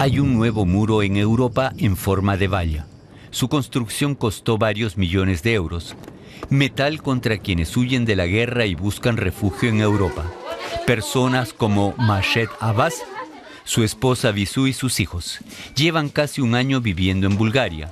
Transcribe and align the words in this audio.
Hay 0.00 0.18
un 0.18 0.32
nuevo 0.32 0.64
muro 0.64 1.02
en 1.02 1.18
Europa 1.18 1.74
en 1.76 1.94
forma 1.94 2.38
de 2.38 2.48
valla. 2.48 2.86
Su 3.30 3.50
construcción 3.50 4.14
costó 4.14 4.56
varios 4.56 4.96
millones 4.96 5.42
de 5.42 5.52
euros. 5.52 5.94
Metal 6.48 7.02
contra 7.02 7.36
quienes 7.36 7.76
huyen 7.76 8.06
de 8.06 8.16
la 8.16 8.24
guerra 8.24 8.64
y 8.64 8.74
buscan 8.74 9.18
refugio 9.18 9.68
en 9.68 9.82
Europa. 9.82 10.24
Personas 10.86 11.52
como 11.52 11.94
Mashed 11.98 12.48
Abbas, 12.60 12.94
su 13.64 13.84
esposa 13.84 14.30
Visu 14.30 14.68
y 14.68 14.72
sus 14.72 15.00
hijos. 15.00 15.40
Llevan 15.76 16.08
casi 16.08 16.40
un 16.40 16.54
año 16.54 16.80
viviendo 16.80 17.26
en 17.26 17.36
Bulgaria. 17.36 17.90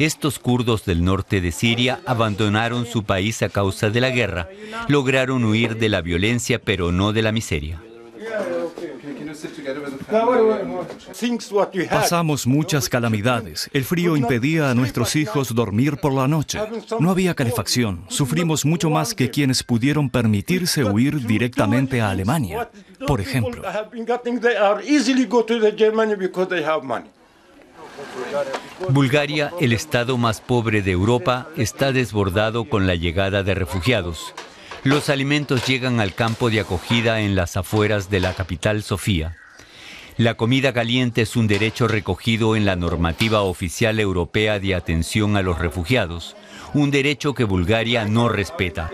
Estos 0.00 0.40
kurdos 0.40 0.84
del 0.84 1.04
norte 1.04 1.40
de 1.40 1.52
Siria 1.52 2.00
abandonaron 2.04 2.84
su 2.84 3.04
país 3.04 3.42
a 3.44 3.48
causa 3.48 3.90
de 3.90 4.00
la 4.00 4.10
guerra. 4.10 4.48
Lograron 4.88 5.44
huir 5.44 5.76
de 5.76 5.88
la 5.88 6.00
violencia 6.00 6.58
pero 6.58 6.90
no 6.90 7.12
de 7.12 7.22
la 7.22 7.30
miseria. 7.30 7.80
Pasamos 11.90 12.46
muchas 12.46 12.88
calamidades. 12.88 13.70
El 13.72 13.84
frío 13.84 14.16
impedía 14.16 14.70
a 14.70 14.74
nuestros 14.74 15.16
hijos 15.16 15.54
dormir 15.54 15.96
por 15.98 16.12
la 16.12 16.28
noche. 16.28 16.60
No 17.00 17.10
había 17.10 17.34
calefacción. 17.34 18.04
Sufrimos 18.08 18.64
mucho 18.64 18.90
más 18.90 19.14
que 19.14 19.30
quienes 19.30 19.62
pudieron 19.62 20.10
permitirse 20.10 20.84
huir 20.84 21.26
directamente 21.26 22.00
a 22.00 22.10
Alemania, 22.10 22.68
por 23.06 23.20
ejemplo. 23.20 23.62
Bulgaria, 28.88 29.52
el 29.60 29.72
estado 29.72 30.18
más 30.18 30.40
pobre 30.40 30.82
de 30.82 30.90
Europa, 30.90 31.48
está 31.56 31.92
desbordado 31.92 32.68
con 32.68 32.86
la 32.86 32.94
llegada 32.94 33.42
de 33.42 33.54
refugiados. 33.54 34.34
Los 34.82 35.08
alimentos 35.08 35.66
llegan 35.66 36.00
al 36.00 36.14
campo 36.14 36.50
de 36.50 36.60
acogida 36.60 37.20
en 37.20 37.34
las 37.34 37.56
afueras 37.56 38.10
de 38.10 38.20
la 38.20 38.34
capital 38.34 38.82
Sofía. 38.82 39.36
La 40.16 40.34
comida 40.34 40.72
caliente 40.72 41.22
es 41.22 41.34
un 41.34 41.48
derecho 41.48 41.88
recogido 41.88 42.54
en 42.54 42.64
la 42.64 42.76
normativa 42.76 43.42
oficial 43.42 43.98
europea 43.98 44.60
de 44.60 44.76
atención 44.76 45.36
a 45.36 45.42
los 45.42 45.58
refugiados, 45.58 46.36
un 46.72 46.92
derecho 46.92 47.34
que 47.34 47.42
Bulgaria 47.42 48.04
no 48.04 48.28
respeta. 48.28 48.92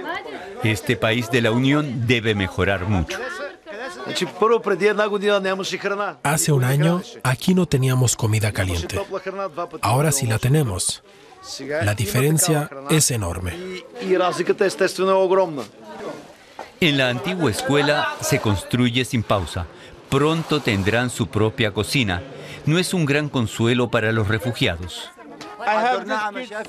Este 0.62 0.96
país 0.96 1.30
de 1.30 1.42
la 1.42 1.52
Unión 1.52 2.06
debe 2.06 2.34
mejorar 2.34 2.86
mucho. 2.88 3.18
Hace 6.22 6.52
un 6.52 6.64
año 6.64 7.02
aquí 7.22 7.54
no 7.54 7.66
teníamos 7.66 8.16
comida 8.16 8.52
caliente. 8.52 8.98
Ahora 9.82 10.12
sí 10.12 10.26
la 10.26 10.38
tenemos. 10.38 11.02
La 11.82 11.94
diferencia 11.94 12.70
es 12.88 13.10
enorme. 13.10 13.52
En 16.80 16.96
la 16.96 17.08
antigua 17.10 17.50
escuela 17.50 18.08
se 18.22 18.40
construye 18.40 19.04
sin 19.04 19.22
pausa. 19.22 19.66
Pronto 20.10 20.60
tendrán 20.60 21.08
su 21.08 21.28
propia 21.28 21.72
cocina. 21.72 22.22
No 22.66 22.78
es 22.78 22.92
un 22.92 23.06
gran 23.06 23.28
consuelo 23.28 23.90
para 23.90 24.10
los 24.10 24.26
refugiados. 24.28 25.10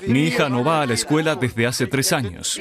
Mi 0.06 0.24
hija 0.24 0.48
no 0.48 0.62
va 0.62 0.82
a 0.82 0.86
la 0.86 0.94
escuela 0.94 1.34
desde 1.34 1.66
hace 1.66 1.86
tres 1.86 2.12
años. 2.12 2.60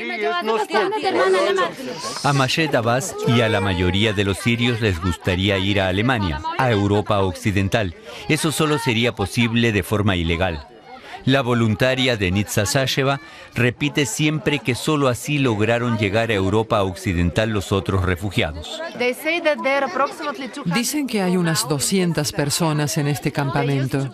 A 2.24 2.34
Mashed 2.34 2.74
Abbas 2.74 3.16
y 3.28 3.42
a 3.42 3.50
la 3.50 3.62
mayoría 3.62 4.14
de 4.14 4.24
los 4.24 4.38
sirios 4.38 4.82
les 4.82 5.00
gustaría 5.00 5.58
ir 5.58 5.80
a 5.82 5.90
Alemania, 5.90 6.42
a 6.58 6.72
Europa 6.72 7.20
Occidental. 7.20 7.96
Eso 8.28 8.52
solo 8.52 8.80
sería 8.80 9.14
posible 9.14 9.72
de 9.72 9.84
forma 9.84 10.16
ilegal. 10.16 10.68
La 11.26 11.42
voluntaria 11.42 12.18
de 12.18 12.32
Nitsa 12.32 12.66
Sasheva 12.66 13.20
repite 13.54 14.06
siempre 14.06 14.60
que 14.60 14.76
solo 14.76 15.08
así 15.08 15.38
lograron 15.38 15.98
llegar 15.98 16.32
a 16.32 16.34
Europa 16.34 16.82
Occidental 16.84 17.50
los 17.52 17.72
otros 17.72 18.04
refugiados. 18.04 18.82
Dicen 20.66 21.08
que 21.08 21.22
hay 21.22 21.38
unas 21.38 21.68
200 21.68 22.32
personas 22.32 22.98
en 22.98 23.08
este 23.08 23.32
campamento, 23.32 24.14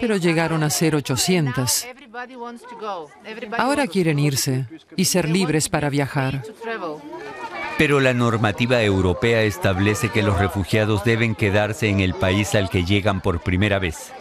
pero 0.00 0.16
llegaron 0.16 0.62
a 0.62 0.70
ser 0.70 0.94
800. 0.94 1.86
Ahora 3.58 3.86
quieren 3.86 4.18
irse 4.18 4.66
y 4.96 5.06
ser 5.06 5.28
libres 5.28 5.68
para 5.68 5.88
viajar. 5.88 6.42
Pero 7.78 8.00
la 8.00 8.12
normativa 8.12 8.82
europea 8.82 9.42
establece 9.42 10.10
que 10.10 10.22
los 10.22 10.38
refugiados 10.38 11.04
deben 11.04 11.34
quedarse 11.34 11.88
en 11.88 12.00
el 12.00 12.14
país 12.14 12.54
al 12.54 12.68
que 12.68 12.84
llegan 12.84 13.20
por 13.20 13.40
primera 13.40 13.78
vez. 13.78 14.12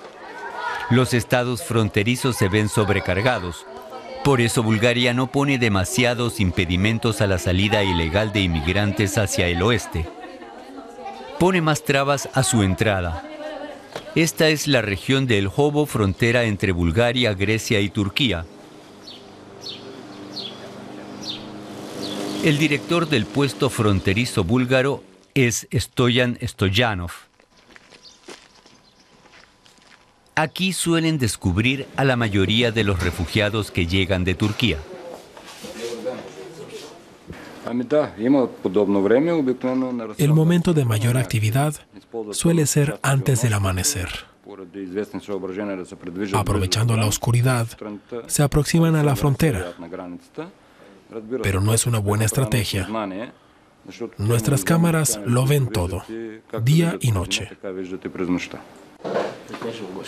Los 0.91 1.13
estados 1.13 1.63
fronterizos 1.63 2.35
se 2.35 2.50
ven 2.50 2.68
sobrecargados. 2.68 3.66
Por 4.25 4.41
eso 4.41 4.62
Bulgaria 4.62 5.13
no 5.13 5.31
pone 5.31 5.57
demasiados 5.57 6.41
impedimentos 6.41 7.22
a 7.22 7.28
la 7.28 7.40
salida 7.40 7.81
ilegal 7.81 8.34
de 8.34 8.41
inmigrantes 8.41 9.18
hacia 9.18 9.47
el 9.47 9.62
oeste. 9.62 10.06
Pone 11.40 11.62
más 11.62 11.85
trabas 11.85 12.28
a 12.34 12.44
su 12.44 12.62
entrada. 12.62 13.24
Esta 14.16 14.50
es 14.50 14.68
la 14.68 14.81
región 14.81 15.28
del 15.28 15.47
Jobo, 15.47 15.85
frontera 15.85 16.44
entre 16.44 16.74
Bulgaria, 16.74 17.34
Grecia 17.35 17.80
y 17.80 17.90
Turquía. 17.90 18.46
El 22.44 22.57
director 22.57 23.07
del 23.07 23.25
puesto 23.25 23.69
fronterizo 23.69 24.44
búlgaro 24.44 25.03
es 25.35 25.69
Stoyan 25.74 26.38
Stoyanov. 26.44 27.31
Aquí 30.41 30.74
suelen 30.74 31.19
descubrir 31.19 31.85
a 31.97 32.03
la 32.03 32.16
mayoría 32.16 32.72
de 32.72 32.84
los 32.84 33.03
refugiados 33.03 33.69
que 33.69 33.85
llegan 33.85 34.24
de 34.24 34.34
Turquía. 34.34 34.79
El 40.18 40.34
momento 40.34 40.74
de 40.74 40.84
mayor 40.84 41.18
actividad 41.18 41.75
suele 42.31 42.66
ser 42.66 43.00
antes 43.03 43.44
del 43.44 43.53
amanecer. 43.53 44.09
Aprovechando 46.34 46.97
la 46.97 47.06
oscuridad, 47.06 47.68
se 48.25 48.41
aproximan 48.41 48.96
a 48.96 49.03
la 49.03 49.16
frontera, 49.16 49.74
pero 51.44 51.62
no 51.62 51.75
es 51.75 51.85
una 51.85 52.00
buena 52.00 52.25
estrategia. 52.25 52.88
Nuestras 54.18 54.63
cámaras 54.63 55.19
lo 55.24 55.46
ven 55.46 55.68
todo, 55.68 56.03
día 56.63 56.97
y 57.00 57.12
noche. 57.12 57.47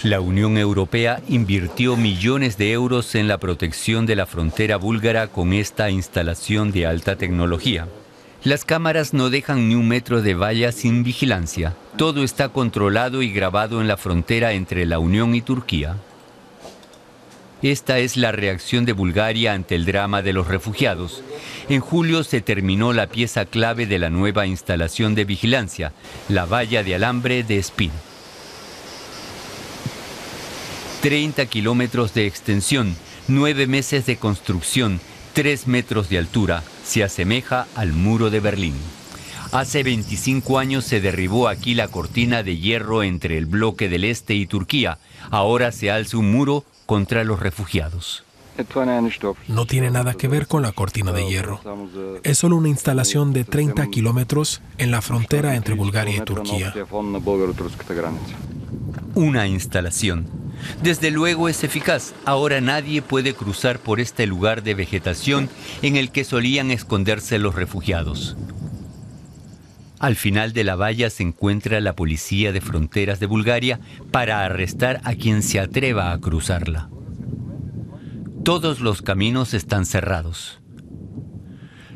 La 0.03 0.19
Unión 0.19 0.57
Europea 0.57 1.21
invirtió 1.29 1.95
millones 1.95 2.57
de 2.57 2.71
euros 2.71 3.15
en 3.15 3.27
la 3.27 3.37
protección 3.37 4.05
de 4.05 4.15
la 4.15 4.25
frontera 4.25 4.77
búlgara 4.77 5.27
con 5.27 5.53
esta 5.53 5.89
instalación 5.89 6.71
de 6.71 6.87
alta 6.87 7.15
tecnología. 7.15 7.87
Las 8.43 8.65
cámaras 8.65 9.13
no 9.13 9.29
dejan 9.29 9.69
ni 9.69 9.75
un 9.75 9.87
metro 9.87 10.21
de 10.21 10.33
valla 10.33 10.71
sin 10.71 11.03
vigilancia. 11.03 11.75
Todo 11.97 12.23
está 12.23 12.49
controlado 12.49 13.21
y 13.21 13.31
grabado 13.31 13.79
en 13.79 13.87
la 13.87 13.95
frontera 13.95 14.53
entre 14.53 14.85
la 14.85 14.99
Unión 14.99 15.35
y 15.35 15.41
Turquía. 15.41 15.97
Esta 17.61 17.99
es 17.99 18.17
la 18.17 18.33
reacción 18.33 18.83
de 18.83 18.91
Bulgaria 18.91 19.53
ante 19.53 19.75
el 19.75 19.85
drama 19.85 20.21
de 20.21 20.33
los 20.33 20.47
refugiados. 20.47 21.23
En 21.69 21.79
julio 21.79 22.25
se 22.25 22.41
terminó 22.41 22.91
la 22.91 23.07
pieza 23.07 23.45
clave 23.45 23.85
de 23.85 23.99
la 23.99 24.09
nueva 24.09 24.45
instalación 24.45 25.15
de 25.15 25.23
vigilancia, 25.23 25.93
la 26.27 26.45
valla 26.45 26.83
de 26.83 26.95
alambre 26.95 27.43
de 27.43 27.59
Spin. 27.59 27.91
30 31.03 31.47
kilómetros 31.47 32.13
de 32.13 32.27
extensión, 32.27 32.95
9 33.27 33.67
meses 33.67 34.05
de 34.05 34.15
construcción, 34.15 35.01
3 35.33 35.67
metros 35.67 36.07
de 36.07 36.17
altura, 36.17 36.63
se 36.85 37.03
asemeja 37.03 37.67
al 37.75 37.91
muro 37.91 38.29
de 38.29 38.39
Berlín. 38.39 38.73
Hace 39.51 39.83
25 39.83 40.59
años 40.59 40.85
se 40.85 41.01
derribó 41.01 41.49
aquí 41.49 41.73
la 41.73 41.89
cortina 41.89 42.41
de 42.41 42.57
hierro 42.57 43.03
entre 43.03 43.37
el 43.37 43.47
bloque 43.47 43.89
del 43.89 44.05
este 44.05 44.33
y 44.33 44.45
Turquía. 44.45 44.97
Ahora 45.29 45.73
se 45.73 45.91
alza 45.91 46.15
un 46.15 46.31
muro 46.31 46.63
contra 46.85 47.25
los 47.25 47.41
refugiados. 47.41 48.23
No 49.49 49.65
tiene 49.65 49.91
nada 49.91 50.13
que 50.13 50.29
ver 50.29 50.47
con 50.47 50.61
la 50.61 50.71
cortina 50.71 51.11
de 51.11 51.27
hierro. 51.27 51.59
Es 52.23 52.37
solo 52.37 52.55
una 52.55 52.69
instalación 52.69 53.33
de 53.33 53.43
30 53.43 53.87
kilómetros 53.87 54.61
en 54.77 54.91
la 54.91 55.01
frontera 55.01 55.55
entre 55.55 55.75
Bulgaria 55.75 56.15
y 56.15 56.21
Turquía. 56.21 56.73
Una 59.15 59.47
instalación 59.47 60.42
desde 60.81 61.11
luego 61.11 61.49
es 61.49 61.63
eficaz. 61.63 62.13
Ahora 62.25 62.61
nadie 62.61 63.01
puede 63.01 63.33
cruzar 63.33 63.79
por 63.79 63.99
este 63.99 64.27
lugar 64.27 64.63
de 64.63 64.75
vegetación 64.75 65.49
en 65.81 65.95
el 65.95 66.11
que 66.11 66.23
solían 66.23 66.71
esconderse 66.71 67.39
los 67.39 67.55
refugiados. 67.55 68.35
Al 69.99 70.15
final 70.17 70.51
de 70.51 70.65
la 70.65 70.75
valla 70.75 71.09
se 71.09 71.23
encuentra 71.23 71.79
la 71.79 71.95
policía 71.95 72.51
de 72.51 72.59
fronteras 72.59 73.21
de 73.21 73.25
Bulgaria 73.25 73.79
para 74.11 74.43
arrestar 74.43 74.99
a 75.05 75.15
quien 75.15 75.41
se 75.41 75.61
atreva 75.61 76.11
a 76.11 76.19
cruzarla. 76.19 76.89
Todos 78.43 78.81
los 78.81 79.01
caminos 79.01 79.53
están 79.53 79.85
cerrados. 79.85 80.59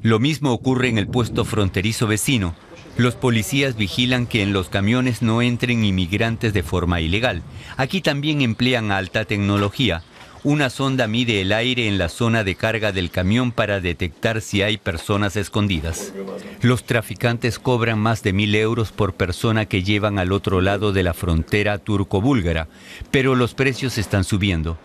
Lo 0.02 0.20
mismo 0.20 0.54
ocurre 0.54 0.88
en 0.88 0.98
el 0.98 1.08
puesto 1.08 1.44
fronterizo 1.44 2.08
vecino, 2.08 2.56
los 2.98 3.16
policías 3.16 3.78
vigilan 3.78 4.26
que 4.26 4.42
en 4.42 4.54
los 4.54 4.70
camiones 4.70 5.22
no 5.22 5.42
entren 5.42 5.86
inmigrantes 5.86 6.54
de 6.54 6.64
forma 6.64 7.00
ilegal. 7.00 7.44
Aquí 7.78 8.02
también 8.02 8.42
emplean 8.42 8.92
alta 8.92 9.26
tecnología, 9.26 10.04
Una 10.44 10.70
sonda 10.70 11.08
mide 11.08 11.42
el 11.42 11.52
aire 11.52 11.88
en 11.88 11.98
la 11.98 12.08
zona 12.08 12.46
de 12.46 12.56
carga 12.56 12.94
del 12.94 13.10
camión 13.10 13.52
para 13.52 13.82
detectar 13.82 14.40
si 14.40 14.62
hay 14.62 14.78
personas 14.78 15.36
escondidas. 15.36 16.14
Los 16.62 16.86
traficantes 16.86 17.60
cobran 17.60 18.00
más 18.00 18.24
de 18.24 18.32
mil 18.34 18.56
euros 18.56 18.94
por 18.94 19.16
persona 19.16 19.66
que 19.66 19.84
llevan 19.84 20.20
al 20.20 20.32
otro 20.32 20.62
lado 20.62 20.94
de 20.94 21.04
la 21.04 21.14
frontera 21.14 21.80
turco-búlgara, 21.80 22.70
pero 23.12 23.36
los 23.36 23.56
precios 23.56 23.98
están 23.98 24.24
subiendo. 24.24 24.78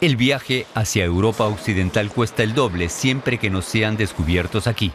El 0.00 0.16
viaje 0.16 0.64
hacia 0.74 1.04
Europa 1.04 1.44
Occidental 1.44 2.08
cuesta 2.08 2.42
el 2.42 2.54
doble 2.54 2.88
siempre 2.88 3.36
que 3.36 3.50
no 3.50 3.60
sean 3.60 3.98
descubiertos 3.98 4.66
aquí. 4.66 4.90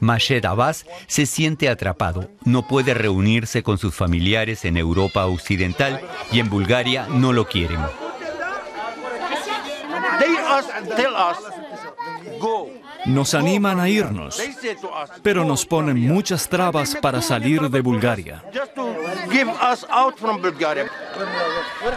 Mashed 0.00 0.44
Abbas 0.44 0.86
se 1.06 1.26
siente 1.26 1.68
atrapado, 1.68 2.30
no 2.44 2.66
puede 2.66 2.94
reunirse 2.94 3.62
con 3.62 3.78
sus 3.78 3.94
familiares 3.94 4.64
en 4.64 4.76
Europa 4.76 5.26
Occidental 5.26 6.00
y 6.32 6.40
en 6.40 6.50
Bulgaria 6.50 7.06
no 7.10 7.32
lo 7.32 7.46
quieren. 7.48 7.80
Nos 13.06 13.34
animan 13.34 13.80
a 13.80 13.88
irnos, 13.88 14.42
pero 15.22 15.44
nos 15.44 15.66
ponen 15.66 16.00
muchas 16.00 16.48
trabas 16.48 16.96
para 16.96 17.20
salir 17.20 17.60
de 17.68 17.80
Bulgaria. 17.80 18.42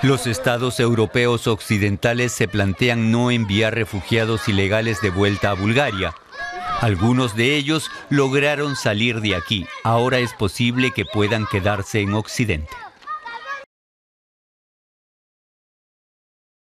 Los 0.02 0.28
estados 0.28 0.80
europeos 0.80 1.48
occidentales 1.48 2.34
se 2.34 2.48
plantean 2.48 3.12
no 3.12 3.32
enviar 3.32 3.74
refugiados 3.74 4.50
ilegales 4.50 5.02
de 5.02 5.10
vuelta 5.10 5.52
a 5.52 5.54
Bulgaria. 5.54 6.14
Algunos 6.82 7.36
de 7.36 7.56
ellos 7.56 7.90
lograron 8.10 8.76
salir 8.76 9.20
de 9.22 9.36
aquí. 9.36 9.66
Ahora 9.84 10.20
es 10.20 10.34
posible 10.34 10.92
que 10.92 11.06
puedan 11.06 11.48
quedarse 11.48 12.02
en 12.02 12.14
Occidente. 12.14 12.70